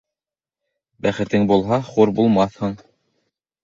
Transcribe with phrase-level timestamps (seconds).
[1.07, 2.79] Бәхетең булһа, хур булмаҫһың.